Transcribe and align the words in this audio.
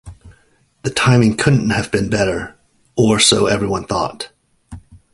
The 0.81 0.89
timing 0.89 1.37
couldn't 1.37 1.69
have 1.69 1.91
been 1.91 2.09
better, 2.09 2.55
or 2.97 3.19
so 3.19 3.45
everyone 3.45 3.85
thought. 3.85 4.31